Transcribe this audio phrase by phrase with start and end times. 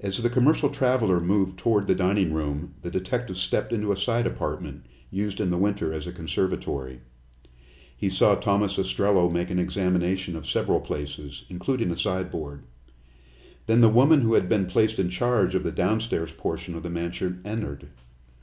[0.00, 4.26] As the commercial traveler moved toward the dining room, the detective stepped into a side
[4.26, 7.00] apartment, used in the winter as a conservatory.
[7.96, 12.64] He saw Thomas Ostrello make an examination of several places, including a sideboard.
[13.66, 16.90] Then the woman who had been placed in charge of the downstairs portion of the
[16.90, 17.88] mansion entered.